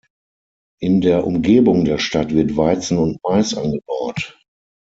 [0.79, 4.41] In der Umgebung der Stadt wird Weizen und Mais angebaut.